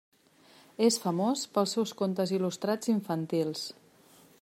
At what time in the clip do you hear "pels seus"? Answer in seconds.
1.57-1.95